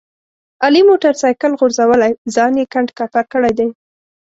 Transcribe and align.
علي 0.65 0.81
موټر 0.89 1.13
سایکل 1.21 1.51
غورځولی 1.59 2.11
ځان 2.35 2.51
یې 2.59 2.65
کنډ 2.73 2.87
کپر 2.97 3.23
کړی 3.33 3.51
دی. 3.59 3.67